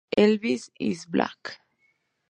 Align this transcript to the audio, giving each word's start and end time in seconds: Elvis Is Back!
Elvis 0.17 0.71
Is 0.79 1.05
Back! 1.05 1.59